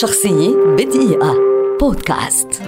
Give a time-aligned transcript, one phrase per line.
[0.00, 1.34] شخصية بدقيقة.
[1.80, 2.62] بودكاست.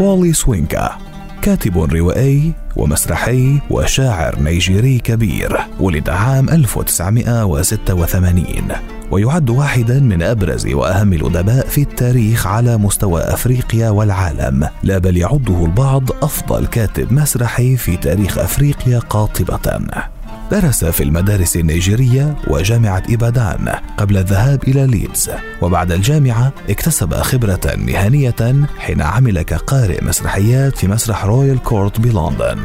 [0.00, 0.98] والي سوينكا
[1.42, 8.72] كاتب روائي ومسرحي وشاعر نيجيري كبير ولد عام 1986
[9.10, 14.68] ويعد واحدا من أبرز وأهم الأدباء في التاريخ على مستوى أفريقيا والعالم.
[14.82, 20.13] لا بل يعده البعض أفضل كاتب مسرحي في تاريخ أفريقيا قاطبة.
[20.50, 25.30] درس في المدارس النيجيرية وجامعة إبادان قبل الذهاب إلى ليدز.
[25.62, 32.64] وبعد الجامعة اكتسب خبرة مهنية حين عمل كقارئ مسرحيات في مسرح رويال كورت بلندن.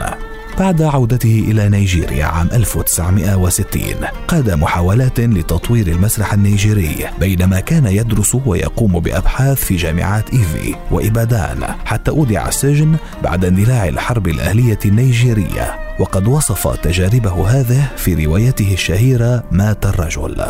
[0.60, 3.82] بعد عودته إلى نيجيريا عام 1960
[4.28, 12.12] قاد محاولات لتطوير المسرح النيجيري بينما كان يدرس ويقوم بأبحاث في جامعات إيفي وإبادان حتى
[12.12, 15.89] أودع السجن بعد اندلاع الحرب الأهلية النيجيرية.
[16.00, 20.46] وقد وصف تجاربه هذه في روايته الشهيرة مات الرجل.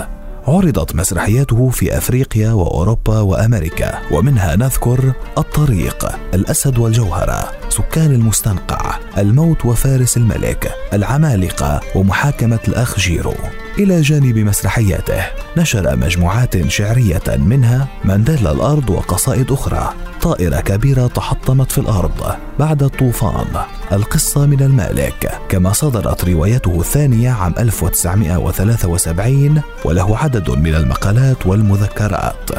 [0.48, 7.59] عرضت مسرحياته في أفريقيا وأوروبا وأمريكا ومنها نذكر الطريق الأسد والجوهرة.
[7.70, 13.34] سكان المستنقع الموت وفارس الملك العمالقة ومحاكمة الأخ جيرو.
[13.80, 15.24] إلى جانب مسرحياته
[15.58, 19.94] نشر مجموعات شعرية منها مانديلا الأرض وقصائد أخرى.
[20.22, 23.48] طائرة كبيرة تحطمت في الأرض بعد الطوفان.
[23.92, 32.50] القصة من المالك كما صدرت روايته الثانية عام 1973 وله عدد من المقالات والمذكرات.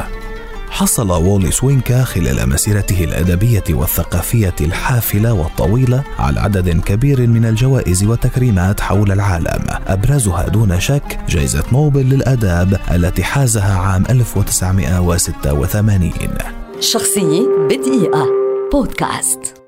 [0.81, 8.81] حصل وولي سوينكا خلال مسيرته الأدبية والثقافية الحافلة والطويلة على عدد كبير من الجوائز والتكريمات
[8.81, 9.65] حول العالم.
[9.87, 16.11] أبرزها دون شك جائزة نوبل للآداب التي حازها عام 1986
[16.79, 18.25] شخصية بدقيقة.
[18.71, 19.60] بودكاست.